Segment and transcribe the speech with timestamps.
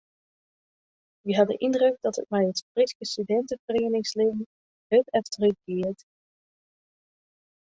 [1.25, 4.47] Wy ha de yndruk dat it mei it Fryske studinteferieningslibben
[4.89, 5.99] hurd efterútgiet.